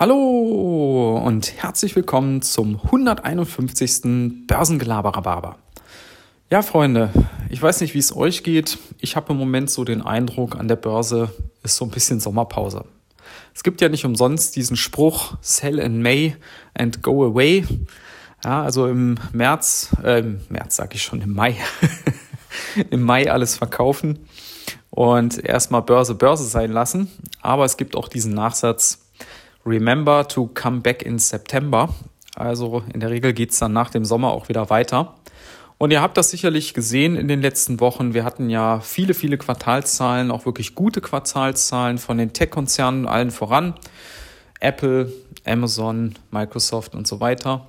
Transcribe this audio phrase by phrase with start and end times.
[0.00, 4.46] Hallo und herzlich willkommen zum 151.
[4.46, 5.58] Börsengelaberer
[6.48, 7.10] Ja, Freunde,
[7.50, 8.78] ich weiß nicht, wie es euch geht.
[8.98, 11.28] Ich habe im Moment so den Eindruck, an der Börse
[11.62, 12.86] ist so ein bisschen Sommerpause.
[13.54, 16.34] Es gibt ja nicht umsonst diesen Spruch, sell in May
[16.72, 17.66] and go away.
[18.42, 21.56] Ja, also im März, äh, im März sage ich schon, im Mai,
[22.90, 24.20] im Mai alles verkaufen
[24.88, 27.10] und erstmal Börse Börse sein lassen.
[27.42, 29.09] Aber es gibt auch diesen Nachsatz,
[29.64, 31.88] Remember to come back in September.
[32.34, 35.14] Also in der Regel geht es dann nach dem Sommer auch wieder weiter.
[35.78, 38.12] Und ihr habt das sicherlich gesehen in den letzten Wochen.
[38.12, 43.74] Wir hatten ja viele, viele Quartalszahlen, auch wirklich gute Quartalszahlen von den Tech-Konzernen allen voran.
[44.60, 45.10] Apple,
[45.46, 47.66] Amazon, Microsoft und so weiter.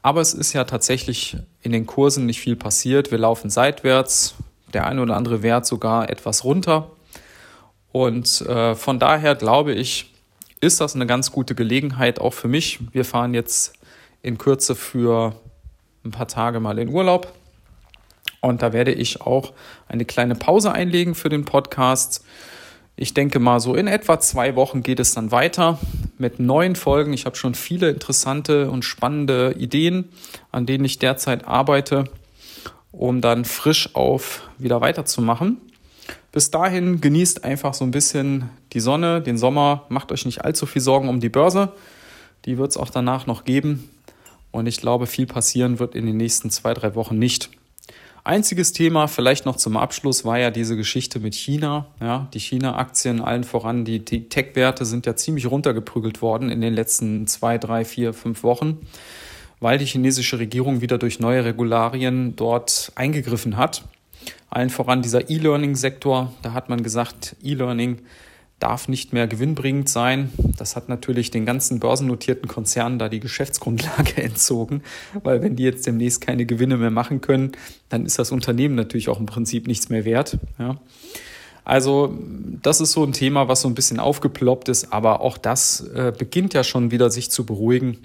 [0.00, 3.10] Aber es ist ja tatsächlich in den Kursen nicht viel passiert.
[3.10, 4.34] Wir laufen seitwärts,
[4.72, 6.90] der eine oder andere Wert sogar etwas runter.
[7.92, 10.11] Und äh, von daher glaube ich,
[10.62, 12.78] ist das eine ganz gute Gelegenheit auch für mich.
[12.92, 13.72] Wir fahren jetzt
[14.22, 15.34] in Kürze für
[16.04, 17.32] ein paar Tage mal in Urlaub.
[18.40, 19.52] Und da werde ich auch
[19.88, 22.24] eine kleine Pause einlegen für den Podcast.
[22.94, 25.80] Ich denke mal, so in etwa zwei Wochen geht es dann weiter
[26.16, 27.12] mit neuen Folgen.
[27.12, 30.10] Ich habe schon viele interessante und spannende Ideen,
[30.52, 32.04] an denen ich derzeit arbeite,
[32.92, 35.60] um dann frisch auf wieder weiterzumachen.
[36.32, 40.64] Bis dahin genießt einfach so ein bisschen die Sonne, den Sommer, macht euch nicht allzu
[40.64, 41.72] viel Sorgen um die Börse.
[42.46, 43.90] Die wird es auch danach noch geben.
[44.50, 47.50] Und ich glaube, viel passieren wird in den nächsten zwei, drei Wochen nicht.
[48.24, 51.88] Einziges Thema, vielleicht noch zum Abschluss, war ja diese Geschichte mit China.
[52.00, 57.26] Ja, die China-Aktien, allen voran, die, Tech-Werte sind ja ziemlich runtergeprügelt worden in den letzten
[57.26, 58.86] zwei, drei, vier, fünf Wochen,
[59.58, 63.82] weil die chinesische Regierung wieder durch neue Regularien dort eingegriffen hat.
[64.50, 66.32] Allen voran dieser E-Learning-Sektor.
[66.42, 67.98] Da hat man gesagt, E-Learning
[68.62, 70.30] darf nicht mehr gewinnbringend sein.
[70.56, 74.82] Das hat natürlich den ganzen börsennotierten Konzernen da die Geschäftsgrundlage entzogen,
[75.24, 77.52] weil wenn die jetzt demnächst keine Gewinne mehr machen können,
[77.88, 80.38] dann ist das Unternehmen natürlich auch im Prinzip nichts mehr wert.
[80.58, 80.76] Ja.
[81.64, 82.16] Also
[82.62, 86.12] das ist so ein Thema, was so ein bisschen aufgeploppt ist, aber auch das äh,
[86.16, 87.98] beginnt ja schon wieder sich zu beruhigen.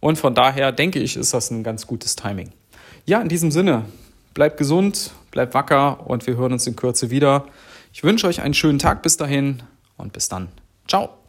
[0.00, 2.50] Und von daher denke ich, ist das ein ganz gutes Timing.
[3.06, 3.84] Ja, in diesem Sinne,
[4.32, 7.44] bleibt gesund, bleibt wacker und wir hören uns in Kürze wieder.
[7.92, 9.62] Ich wünsche euch einen schönen Tag bis dahin
[9.96, 10.48] und bis dann.
[10.88, 11.23] Ciao.